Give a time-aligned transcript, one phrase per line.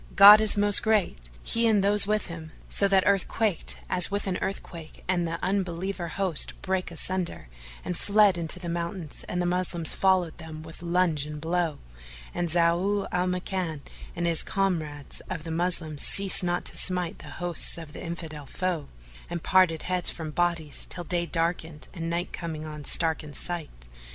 [0.15, 1.29] God is most great!
[1.43, 5.37] he and those with him, so that earth quaked as with an earthquake and the
[5.43, 7.49] Unbeliever host brake asunder
[7.85, 11.77] and fled into the mountains and the Moslems followed them with lunge and blow;
[12.33, 13.81] and Zau al Makan
[14.15, 18.47] and his comrades of the Moslems ceased not to smite the hosts of the Infidel
[18.47, 18.89] foe,
[19.29, 23.85] and parted heads from bodies till day darkened and night coming on starkened sight.